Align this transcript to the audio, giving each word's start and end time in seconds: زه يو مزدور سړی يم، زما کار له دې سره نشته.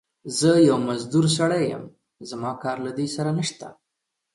زه 0.37 0.51
يو 0.67 0.77
مزدور 0.87 1.25
سړی 1.37 1.63
يم، 1.73 1.83
زما 2.29 2.51
کار 2.63 2.77
له 2.85 2.91
دې 2.97 3.07
سره 3.15 3.31
نشته. 3.39 3.67